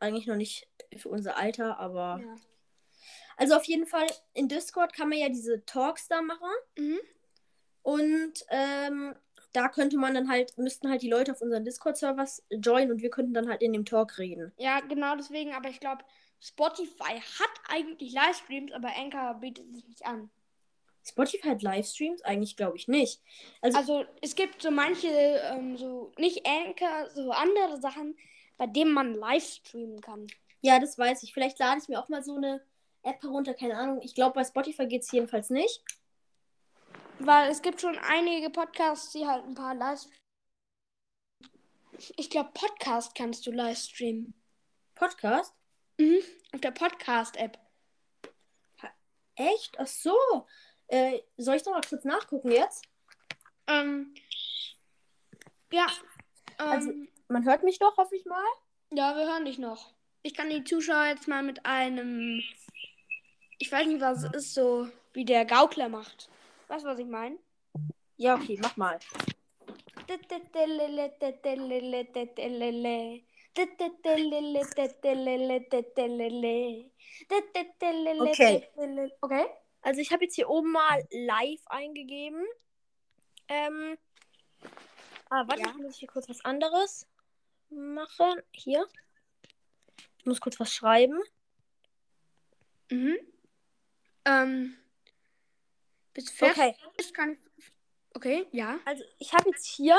eigentlich 0.00 0.26
noch 0.26 0.36
nicht 0.36 0.68
für 0.96 1.08
unser 1.08 1.36
Alter, 1.36 1.78
aber. 1.78 2.20
ja. 2.22 2.36
Also 3.36 3.56
auf 3.56 3.64
jeden 3.64 3.86
Fall, 3.86 4.06
in 4.32 4.48
Discord 4.48 4.92
kann 4.92 5.08
man 5.08 5.18
ja 5.18 5.28
diese 5.28 5.64
Talks 5.64 6.06
da 6.08 6.22
machen. 6.22 6.50
Mhm. 6.78 7.00
Und 7.82 8.32
ähm, 8.48 9.14
da 9.52 9.68
könnte 9.68 9.96
man 9.98 10.14
dann 10.14 10.28
halt, 10.28 10.56
müssten 10.58 10.88
halt 10.88 11.02
die 11.02 11.10
Leute 11.10 11.32
auf 11.32 11.40
unseren 11.40 11.64
Discord-Servers 11.64 12.44
joinen 12.50 12.90
und 12.90 13.02
wir 13.02 13.10
könnten 13.10 13.34
dann 13.34 13.48
halt 13.48 13.62
in 13.62 13.72
dem 13.72 13.84
Talk 13.84 14.18
reden. 14.18 14.52
Ja, 14.56 14.80
genau 14.80 15.16
deswegen, 15.16 15.52
aber 15.54 15.68
ich 15.68 15.80
glaube, 15.80 16.04
Spotify 16.40 17.20
hat 17.20 17.50
eigentlich 17.68 18.12
Livestreams, 18.12 18.72
aber 18.72 18.88
Anchor 18.96 19.34
bietet 19.34 19.72
sich 19.72 19.86
nicht 19.86 20.04
an. 20.06 20.30
Spotify 21.06 21.48
hat 21.48 21.62
Livestreams? 21.62 22.22
Eigentlich 22.22 22.56
glaube 22.56 22.76
ich 22.76 22.88
nicht. 22.88 23.20
Also, 23.60 23.78
Also 23.78 24.04
es 24.22 24.34
gibt 24.34 24.62
so 24.62 24.70
manche, 24.70 25.08
ähm, 25.08 25.76
so 25.76 26.12
nicht 26.18 26.46
Anchor, 26.46 27.10
so 27.10 27.30
andere 27.30 27.78
Sachen, 27.80 28.16
bei 28.56 28.66
denen 28.66 28.92
man 28.92 29.14
Livestreamen 29.14 30.00
kann. 30.00 30.26
ja, 30.62 30.78
das 30.78 30.98
weiß 30.98 31.22
ich. 31.24 31.34
Vielleicht 31.34 31.58
lade 31.58 31.80
ich 31.82 31.88
mir 31.88 32.00
auch 32.00 32.08
mal 32.08 32.22
so 32.22 32.36
eine 32.36 32.64
App 33.02 33.22
herunter, 33.22 33.52
keine 33.52 33.76
Ahnung. 33.76 34.00
Ich 34.02 34.14
glaube, 34.14 34.34
bei 34.34 34.44
Spotify 34.44 34.86
geht 34.86 35.02
es 35.02 35.12
jedenfalls 35.12 35.50
nicht. 35.50 35.84
Weil 37.18 37.50
es 37.50 37.60
gibt 37.60 37.80
schon 37.80 37.98
einige 37.98 38.48
Podcasts, 38.50 39.12
die 39.12 39.26
halt 39.26 39.44
ein 39.44 39.54
paar 39.54 39.74
Livestreams. 39.74 40.18
Ich 42.16 42.30
glaube, 42.30 42.50
Podcast 42.54 43.14
kannst 43.14 43.46
du 43.46 43.52
Livestreamen. 43.52 44.34
Podcast? 44.94 45.54
Mhm. 45.98 46.18
Auf 46.52 46.60
der 46.60 46.70
Podcast-App. 46.72 47.58
Echt? 49.36 49.78
Ach 49.78 49.86
so. 49.86 50.16
Äh, 50.88 51.20
soll 51.36 51.56
ich 51.56 51.62
doch 51.62 51.72
mal 51.72 51.80
kurz 51.88 52.04
nachgucken 52.04 52.50
jetzt? 52.50 52.84
Ähm, 53.66 54.14
ja. 55.72 55.86
Ähm, 56.58 56.66
Also- 56.68 56.92
Man 57.28 57.44
hört 57.44 57.62
mich 57.62 57.78
doch, 57.78 57.96
hoffe 57.96 58.14
ich 58.16 58.24
mal. 58.26 58.44
ja, 58.90 59.16
wir 59.16 59.24
hören 59.26 59.44
dich 59.46 59.58
noch. 59.58 59.94
Ich 60.22 60.34
kann 60.34 60.50
die 60.50 60.62
Zuschauer 60.64 61.06
jetzt 61.06 61.26
mal 61.26 61.42
mit 61.42 61.64
einem. 61.66 62.42
Ich 63.58 63.70
weiß 63.72 63.86
nicht, 63.86 64.00
was 64.00 64.24
es 64.24 64.32
ist, 64.34 64.54
so 64.54 64.88
wie 65.14 65.24
der 65.24 65.44
Gaukler 65.44 65.88
macht. 65.88 66.28
Weißt 66.68 66.84
du, 66.84 66.88
was 66.88 66.98
ich 66.98 67.06
meine? 67.06 67.38
Ja, 68.16 68.34
okay, 68.36 68.58
mach 68.62 68.76
mal. 68.76 68.98
Okay. 78.32 78.68
Okay. 79.22 79.46
Also 79.84 80.00
ich 80.00 80.12
habe 80.12 80.24
jetzt 80.24 80.34
hier 80.34 80.48
oben 80.48 80.72
mal 80.72 81.06
live 81.10 81.60
eingegeben. 81.66 82.44
Ähm. 83.48 83.98
Ah, 85.28 85.44
warte, 85.46 85.60
Ja. 85.60 85.68
ich 85.68 85.76
muss 85.76 85.96
hier 85.96 86.08
kurz 86.08 86.26
was 86.28 86.42
anderes 86.44 87.06
machen. 87.68 88.40
Hier. 88.52 88.88
Ich 90.18 90.24
muss 90.24 90.40
kurz 90.40 90.58
was 90.58 90.72
schreiben. 90.72 91.20
Mhm. 92.90 93.18
Ähm. 94.24 94.76
Bist 96.14 96.28
du 96.30 96.32
fertig? 96.32 96.58
Okay. 96.58 96.76
Bist, 96.96 97.12
kann 97.14 97.32
ich. 97.32 97.70
Okay, 98.14 98.46
ja. 98.52 98.78
Also 98.86 99.04
ich 99.18 99.34
habe 99.34 99.50
jetzt 99.50 99.66
hier 99.66 99.98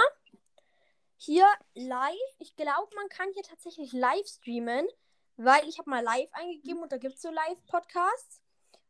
hier 1.17 1.47
live. 1.75 2.15
Ich 2.39 2.55
glaube, 2.55 2.93
man 2.95 3.07
kann 3.09 3.31
hier 3.33 3.43
tatsächlich 3.43 3.93
live 3.93 4.27
streamen, 4.27 4.87
weil 5.37 5.67
ich 5.69 5.77
habe 5.77 5.91
mal 5.91 6.03
live 6.03 6.29
eingegeben 6.33 6.81
und 6.81 6.91
da 6.91 6.97
gibt 6.97 7.15
es 7.15 7.21
so 7.21 7.29
Live-Podcasts. 7.29 8.41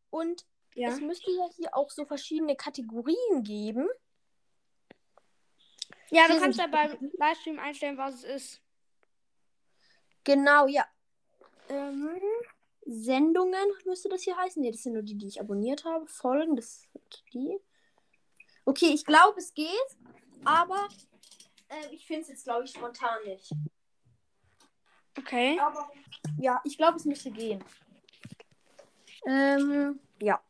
Und 0.09 0.45
Ja. 0.75 0.89
es 0.89 0.99
müsste 0.99 1.31
ja 1.31 1.49
hier 1.55 1.75
auch 1.75 1.89
so 1.89 2.05
verschiedene 2.05 2.55
Kategorien 2.55 3.43
geben. 3.43 3.87
Ja, 6.09 6.27
du 6.27 6.37
kannst 6.39 6.59
ja 6.59 6.67
beim 6.67 7.11
Livestream 7.17 7.59
einstellen, 7.59 7.97
was 7.97 8.15
es 8.15 8.23
ist. 8.23 8.61
Genau, 10.23 10.67
ja. 10.67 10.85
Ähm, 11.69 12.19
Sendungen 12.85 13.67
müsste 13.85 14.09
das 14.09 14.23
hier 14.23 14.37
heißen. 14.37 14.61
Ne, 14.61 14.71
das 14.71 14.83
sind 14.83 14.93
nur 14.93 15.01
die, 15.01 15.17
die 15.17 15.27
ich 15.27 15.39
abonniert 15.39 15.85
habe. 15.85 16.05
Folgen, 16.07 16.55
das 16.55 16.81
sind 16.81 17.23
die. 17.33 17.57
Okay, 18.65 18.93
ich 18.93 19.05
glaube, 19.05 19.39
es 19.39 19.53
geht, 19.53 19.97
aber 20.43 20.87
äh, 21.69 21.87
ich 21.91 22.05
finde 22.05 22.23
es 22.23 22.27
jetzt, 22.29 22.43
glaube 22.43 22.65
ich, 22.65 22.71
spontan 22.71 23.23
nicht. 23.25 23.51
Okay. 25.17 25.59
Aber 25.59 25.89
ja, 26.37 26.61
ich 26.63 26.77
glaube, 26.77 26.97
es 26.97 27.05
müsste 27.05 27.31
gehen. 27.31 27.63
Ähm, 29.25 29.99
ja. 30.21 30.41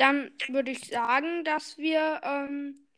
Dann 0.00 0.32
würde 0.48 0.70
ich 0.70 0.88
sagen, 0.88 1.44
dass 1.44 1.76
wir 1.76 2.22
ähm, 2.24 2.88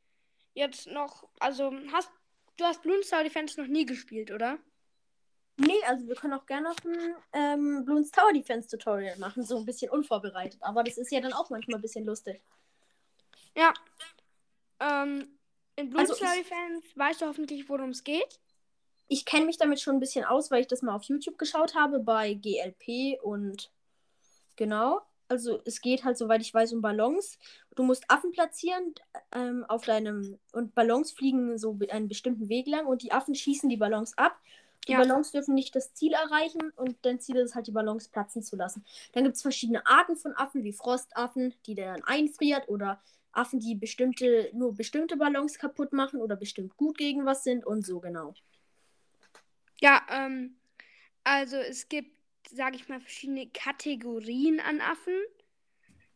jetzt 0.55 0.87
noch, 0.87 1.29
also 1.41 1.73
hast 1.91 2.09
du 2.59 2.65
hast 2.65 2.81
Bloonstar 2.83 3.25
Defense 3.25 3.61
noch 3.61 3.67
nie 3.67 3.85
gespielt, 3.85 4.31
oder? 4.31 4.57
Nee, 5.57 5.83
also 5.85 6.07
wir 6.07 6.15
können 6.15 6.35
auch 6.35 6.47
gerne 6.47 6.69
noch 6.69 6.77
ein 6.85 7.17
ähm, 7.33 7.85
Bloons 7.85 8.13
Tower 8.13 8.33
Defense 8.33 8.69
Tutorial 8.69 9.19
machen, 9.19 9.45
so 9.45 9.59
ein 9.59 9.67
bisschen 9.67 9.91
unvorbereitet. 9.91 10.63
Aber 10.63 10.85
das 10.85 10.97
ist 10.97 11.11
ja 11.11 11.21
dann 11.21 11.33
auch 11.33 11.51
manchmal 11.51 11.79
ein 11.79 11.83
bisschen 11.83 12.07
lustig. 12.07 12.41
Ja. 13.57 13.75
Ähm, 14.79 15.39
in 15.75 15.91
Bloons 15.91 16.11
Also 16.11 16.25
Tower 16.25 16.37
Defense 16.37 16.87
weißt 16.95 17.21
du 17.21 17.27
hoffentlich, 17.27 17.69
worum 17.69 17.91
es 17.91 18.05
geht. 18.05 18.39
Ich 19.09 19.25
kenne 19.25 19.47
mich 19.47 19.59
damit 19.59 19.81
schon 19.81 19.97
ein 19.97 20.01
bisschen 20.01 20.25
aus, 20.25 20.53
weil 20.53 20.61
ich 20.61 20.69
das 20.69 20.83
mal 20.83 20.95
auf 20.95 21.03
YouTube 21.03 21.37
geschaut 21.37 21.75
habe 21.75 21.99
bei 21.99 22.35
GLP 22.35 23.21
und 23.23 23.73
genau. 24.55 25.03
Also 25.33 25.63
es 25.65 25.81
geht 25.81 26.05
halt, 26.05 26.19
soweit 26.19 26.43
ich 26.43 26.53
weiß, 26.53 26.75
um 26.75 26.83
Ballons. 26.83 27.39
Du 27.75 27.85
musst 27.85 28.05
Affen 28.09 28.33
platzieren 28.33 28.95
ähm, 29.35 29.65
auf 29.67 29.87
deinem 29.87 30.39
und 30.53 30.75
Ballons 30.75 31.11
fliegen 31.13 31.57
so 31.57 31.79
einen 31.89 32.07
bestimmten 32.09 32.51
Weg 32.51 32.67
lang 32.67 32.85
und 32.87 33.01
die 33.03 33.13
Affen 33.13 33.35
schießen 33.35 33.71
die 33.71 33.79
Ballons 33.79 34.17
ab. 34.19 34.39
Die 34.89 34.93
Ja. 34.93 34.99
Ballons 34.99 35.31
dürfen 35.33 35.55
nicht 35.55 35.75
das 35.75 35.95
Ziel 35.95 36.13
erreichen 36.13 36.71
und 36.77 36.99
dein 37.01 37.19
Ziel 37.19 37.37
ist 37.37 37.51
es 37.51 37.55
halt, 37.55 37.67
die 37.67 37.73
Ballons 37.73 38.09
platzen 38.09 38.43
zu 38.43 38.57
lassen. 38.57 38.85
Dann 39.13 39.25
gibt 39.25 39.37
es 39.37 39.43
verschiedene 39.43 39.87
Arten 39.87 40.17
von 40.17 40.37
Affen, 40.37 40.65
wie 40.65 40.75
Frostaffen, 40.75 41.55
die 41.65 41.75
der 41.75 41.95
dann 41.95 42.05
einfriert 42.05 42.69
oder 42.69 43.01
Affen, 43.33 43.59
die 43.59 43.75
bestimmte, 43.75 44.51
nur 44.53 44.75
bestimmte 44.75 45.17
Ballons 45.17 45.57
kaputt 45.59 45.95
machen 45.95 46.21
oder 46.21 46.37
bestimmt 46.37 46.77
gut 46.77 46.99
gegen 46.99 47.25
was 47.25 47.43
sind 47.43 47.65
und 47.65 47.87
so 47.87 48.01
genau. 48.01 48.35
Ja, 49.81 50.03
ähm, 50.11 50.57
also 51.25 51.57
es 51.57 51.89
gibt, 51.89 52.17
sage 52.53 52.77
ich 52.77 52.89
mal, 52.89 53.01
verschiedene 53.01 53.49
Kategorien 53.51 54.61
an 54.61 54.81
Affen. 54.81 55.19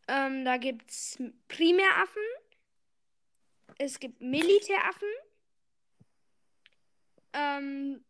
Ähm, 0.08 0.44
da 0.44 0.56
gibt 0.56 0.90
es 0.90 1.18
Primäraffen, 1.48 2.22
es 3.78 3.98
gibt 3.98 4.20
Militäraffen. 4.20 5.08
Ähm, 7.32 8.04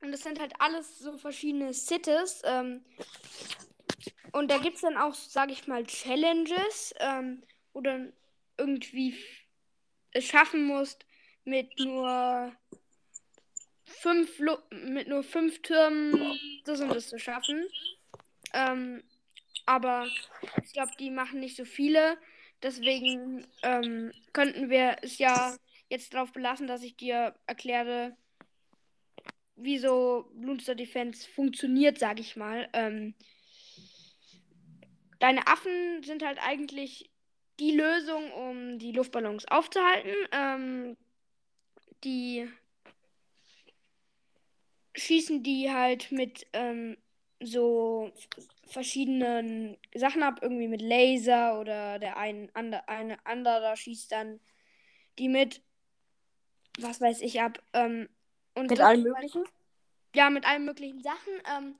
und 0.00 0.12
das 0.12 0.22
sind 0.22 0.40
halt 0.40 0.52
alles 0.58 0.98
so 0.98 1.16
verschiedene 1.18 1.72
Cities. 1.72 2.42
Ähm, 2.44 2.84
und 4.32 4.50
da 4.50 4.58
gibt 4.58 4.76
es 4.76 4.82
dann 4.82 4.96
auch, 4.96 5.14
sage 5.14 5.52
ich 5.52 5.66
mal, 5.66 5.84
Challenges, 5.86 6.94
ähm, 6.98 7.42
wo 7.72 7.80
du 7.80 7.90
dann 7.90 8.12
irgendwie 8.56 9.16
es 10.12 10.24
schaffen 10.24 10.64
musst, 10.64 11.06
mit 11.44 11.78
nur 11.78 12.52
fünf 14.00 14.38
Lu 14.38 14.56
mit 14.70 15.08
nur 15.08 15.22
fünf 15.22 15.62
Türmen 15.62 16.38
das 16.64 16.80
und 16.80 16.94
das 16.94 17.08
zu 17.08 17.18
schaffen. 17.18 17.66
Ähm, 18.52 19.02
aber 19.66 20.06
ich 20.62 20.72
glaube, 20.72 20.92
die 20.98 21.10
machen 21.10 21.40
nicht 21.40 21.56
so 21.56 21.64
viele. 21.64 22.18
Deswegen 22.62 23.46
ähm, 23.62 24.12
könnten 24.32 24.70
wir 24.70 24.96
es 25.02 25.18
ja 25.18 25.56
jetzt 25.88 26.14
darauf 26.14 26.32
belassen, 26.32 26.66
dass 26.66 26.82
ich 26.82 26.96
dir 26.96 27.34
erkläre, 27.46 28.16
wie 29.56 29.78
so 29.78 30.30
Bloomster 30.34 30.74
Defense 30.74 31.28
funktioniert, 31.28 31.98
sage 31.98 32.20
ich 32.20 32.36
mal. 32.36 32.68
Ähm, 32.72 33.14
deine 35.20 35.46
Affen 35.46 36.02
sind 36.02 36.24
halt 36.24 36.38
eigentlich 36.42 37.10
die 37.60 37.72
Lösung, 37.72 38.32
um 38.32 38.78
die 38.78 38.92
Luftballons 38.92 39.46
aufzuhalten. 39.46 40.14
Ähm, 40.32 40.96
die 42.02 42.48
schießen 44.94 45.42
die 45.42 45.70
halt 45.72 46.12
mit 46.12 46.46
ähm, 46.52 46.96
so 47.40 48.12
verschiedenen 48.66 49.76
Sachen 49.94 50.22
ab, 50.22 50.38
irgendwie 50.42 50.68
mit 50.68 50.80
Laser 50.80 51.60
oder 51.60 51.98
der 51.98 52.16
ein, 52.16 52.50
ander, 52.54 52.88
eine 52.88 53.24
andere 53.26 53.76
schießt 53.76 54.10
dann 54.12 54.40
die 55.18 55.28
mit, 55.28 55.62
was 56.78 57.00
weiß 57.00 57.20
ich, 57.20 57.40
ab. 57.40 57.62
Ähm, 57.72 58.08
und 58.54 58.70
Mit 58.70 58.80
halt- 58.80 59.02
Möglichen? 59.02 59.44
ja, 60.14 60.30
mit 60.30 60.46
allen 60.46 60.64
möglichen 60.64 61.02
Sachen. 61.02 61.32
Ähm, 61.56 61.76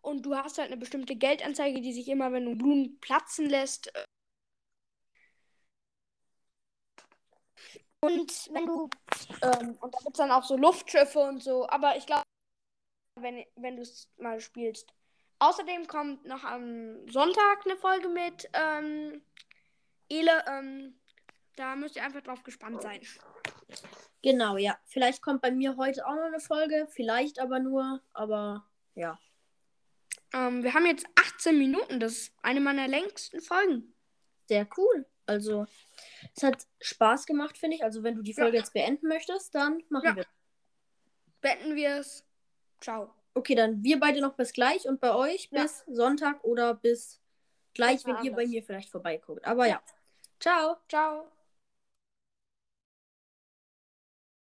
und 0.00 0.24
du 0.26 0.34
hast 0.34 0.58
halt 0.58 0.68
eine 0.68 0.78
bestimmte 0.78 1.14
Geldanzeige, 1.16 1.80
die 1.80 1.92
sich 1.92 2.08
immer, 2.08 2.32
wenn 2.32 2.44
du 2.44 2.56
Blumen 2.56 2.98
platzen 3.00 3.48
lässt. 3.48 3.94
äh, 3.94 4.04
Und 8.00 8.50
wenn 8.52 8.66
du. 8.66 8.90
Ähm, 9.42 9.76
und 9.80 9.94
da 9.94 9.98
gibt 9.98 10.12
es 10.12 10.18
dann 10.18 10.30
auch 10.32 10.42
so 10.44 10.56
Luftschiffe 10.56 11.20
und 11.20 11.42
so. 11.42 11.68
Aber 11.68 11.96
ich 11.96 12.06
glaube, 12.06 12.22
wenn, 13.22 13.44
wenn 13.56 13.76
du 13.76 13.82
es 13.82 14.08
mal 14.18 14.40
spielst. 14.40 14.92
Außerdem 15.38 15.86
kommt 15.88 16.24
noch 16.24 16.44
am 16.44 17.08
Sonntag 17.08 17.64
eine 17.64 17.76
Folge 17.76 18.08
mit 18.08 18.48
ähm, 18.52 19.22
Ele. 20.08 20.44
Ähm, 20.46 21.00
da 21.56 21.74
müsst 21.76 21.96
ihr 21.96 22.04
einfach 22.04 22.22
drauf 22.22 22.42
gespannt 22.44 22.80
sein. 22.82 23.00
Genau, 24.22 24.56
ja. 24.56 24.78
Vielleicht 24.86 25.20
kommt 25.20 25.42
bei 25.42 25.50
mir 25.50 25.76
heute 25.76 26.06
auch 26.06 26.14
noch 26.14 26.22
eine 26.24 26.40
Folge, 26.40 26.86
vielleicht 26.90 27.40
aber 27.40 27.58
nur, 27.58 28.00
aber 28.12 28.68
ja. 28.94 29.18
Ähm, 30.32 30.62
wir 30.62 30.74
haben 30.74 30.86
jetzt 30.86 31.06
18 31.16 31.58
Minuten. 31.58 31.98
Das 32.00 32.12
ist 32.12 32.34
eine 32.42 32.60
meiner 32.60 32.86
längsten 32.88 33.40
Folgen. 33.40 33.94
Sehr 34.46 34.66
cool. 34.76 35.06
Also, 35.26 35.66
es 36.36 36.42
hat 36.42 36.66
Spaß 36.80 37.26
gemacht, 37.26 37.58
finde 37.58 37.76
ich. 37.76 37.84
Also, 37.84 38.02
wenn 38.02 38.14
du 38.14 38.22
die 38.22 38.32
Ja. 38.32 38.42
Folge 38.44 38.58
jetzt 38.58 38.72
beenden 38.72 39.08
möchtest, 39.08 39.54
dann 39.54 39.82
machen 39.88 40.06
Ja. 40.06 40.16
wir. 40.16 40.26
Beenden 41.40 41.74
wir 41.74 41.96
es. 41.98 42.24
Ciao. 42.82 43.14
Okay, 43.34 43.54
dann 43.54 43.82
wir 43.82 43.98
beide 43.98 44.20
noch 44.20 44.34
bis 44.34 44.52
gleich 44.52 44.86
und 44.86 45.00
bei 45.00 45.14
euch 45.14 45.48
Ja. 45.50 45.62
bis 45.62 45.84
Sonntag 45.86 46.44
oder 46.44 46.74
bis 46.74 47.20
gleich, 47.74 48.04
wenn 48.04 48.16
ihr 48.16 48.32
bei 48.32 48.42
anders. 48.42 48.48
mir 48.48 48.62
vielleicht 48.62 48.90
vorbeiguckt. 48.90 49.44
Aber 49.46 49.66
ja. 49.66 49.80
Ciao. 50.38 50.76
Ciao. 50.88 51.26